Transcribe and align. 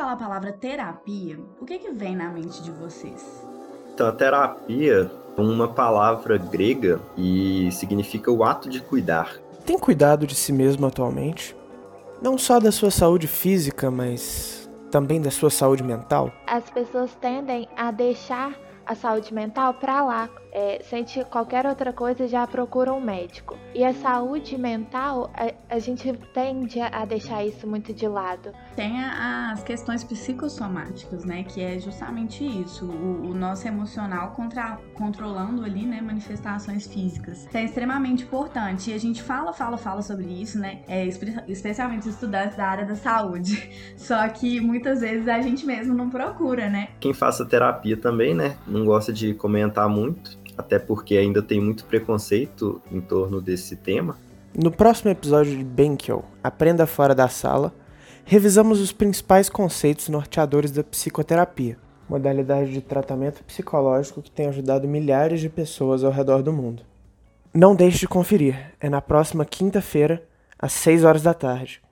fala 0.00 0.12
a 0.12 0.16
palavra 0.16 0.50
terapia, 0.50 1.38
o 1.60 1.66
que, 1.66 1.78
que 1.78 1.90
vem 1.90 2.16
na 2.16 2.30
mente 2.30 2.62
de 2.62 2.70
vocês? 2.70 3.46
Então, 3.92 4.08
a 4.08 4.12
terapia 4.12 5.10
é 5.36 5.40
uma 5.40 5.68
palavra 5.68 6.38
grega 6.38 6.98
e 7.18 7.70
significa 7.70 8.32
o 8.32 8.42
ato 8.42 8.70
de 8.70 8.80
cuidar. 8.80 9.36
Tem 9.66 9.78
cuidado 9.78 10.26
de 10.26 10.34
si 10.34 10.54
mesmo 10.54 10.86
atualmente? 10.86 11.54
Não 12.22 12.38
só 12.38 12.58
da 12.58 12.72
sua 12.72 12.90
saúde 12.90 13.26
física, 13.26 13.90
mas 13.90 14.70
também 14.90 15.20
da 15.20 15.30
sua 15.30 15.50
saúde 15.50 15.82
mental? 15.82 16.32
As 16.46 16.70
pessoas 16.70 17.14
tendem 17.20 17.68
a 17.76 17.90
deixar 17.90 18.54
a 18.90 18.94
saúde 18.96 19.32
mental 19.32 19.74
para 19.74 20.02
lá. 20.02 20.28
É, 20.52 20.82
sente 20.82 21.24
qualquer 21.26 21.64
outra 21.64 21.92
coisa 21.92 22.26
já 22.26 22.44
procura 22.44 22.92
um 22.92 23.00
médico. 23.00 23.56
E 23.72 23.84
a 23.84 23.94
saúde 23.94 24.58
mental, 24.58 25.30
a, 25.32 25.76
a 25.76 25.78
gente 25.78 26.12
tende 26.34 26.80
a 26.80 27.04
deixar 27.04 27.44
isso 27.44 27.68
muito 27.68 27.94
de 27.94 28.08
lado. 28.08 28.50
Tem 28.74 29.00
a, 29.00 29.52
as 29.52 29.62
questões 29.62 30.02
psicossomáticas, 30.02 31.24
né? 31.24 31.44
Que 31.44 31.62
é 31.62 31.78
justamente 31.78 32.44
isso. 32.44 32.84
O, 32.84 33.30
o 33.30 33.34
nosso 33.34 33.68
emocional 33.68 34.32
contra, 34.32 34.76
controlando 34.94 35.64
ali, 35.64 35.86
né? 35.86 36.00
Manifestações 36.00 36.84
físicas. 36.88 37.46
Então, 37.46 37.60
é 37.60 37.64
extremamente 37.64 38.24
importante. 38.24 38.90
E 38.90 38.94
a 38.94 38.98
gente 38.98 39.22
fala, 39.22 39.52
fala, 39.52 39.78
fala 39.78 40.02
sobre 40.02 40.26
isso, 40.26 40.58
né? 40.58 40.80
É, 40.88 41.06
especialmente 41.46 42.08
estudantes 42.08 42.56
da 42.56 42.66
área 42.66 42.84
da 42.84 42.96
saúde. 42.96 43.70
Só 43.96 44.28
que 44.28 44.60
muitas 44.60 45.00
vezes 45.00 45.28
a 45.28 45.40
gente 45.40 45.64
mesmo 45.64 45.94
não 45.94 46.10
procura, 46.10 46.68
né? 46.68 46.88
Quem 46.98 47.14
faça 47.14 47.46
terapia 47.46 47.96
também, 47.96 48.34
né? 48.34 48.56
Não 48.80 48.86
gosta 48.86 49.12
de 49.12 49.34
comentar 49.34 49.86
muito 49.90 50.38
até 50.56 50.78
porque 50.78 51.18
ainda 51.18 51.42
tem 51.42 51.60
muito 51.60 51.84
preconceito 51.84 52.80
em 52.90 52.98
torno 52.98 53.38
desse 53.38 53.76
tema. 53.76 54.16
No 54.56 54.70
próximo 54.70 55.10
episódio 55.10 55.54
de 55.54 55.62
Benkel, 55.62 56.24
Aprenda 56.42 56.86
Fora 56.86 57.14
da 57.14 57.28
Sala, 57.28 57.74
revisamos 58.24 58.80
os 58.80 58.90
principais 58.90 59.50
conceitos 59.50 60.08
norteadores 60.08 60.70
da 60.70 60.82
psicoterapia, 60.82 61.76
modalidade 62.08 62.72
de 62.72 62.80
tratamento 62.80 63.44
psicológico 63.44 64.22
que 64.22 64.30
tem 64.30 64.46
ajudado 64.46 64.88
milhares 64.88 65.40
de 65.40 65.50
pessoas 65.50 66.02
ao 66.02 66.10
redor 66.10 66.42
do 66.42 66.52
mundo. 66.52 66.82
Não 67.52 67.76
deixe 67.76 67.98
de 67.98 68.08
conferir, 68.08 68.72
é 68.80 68.88
na 68.88 69.02
próxima 69.02 69.44
quinta-feira, 69.44 70.22
às 70.58 70.72
6 70.72 71.04
horas 71.04 71.22
da 71.22 71.34
tarde. 71.34 71.82